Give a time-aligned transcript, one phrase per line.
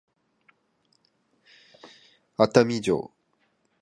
[2.35, 3.11] 熱海城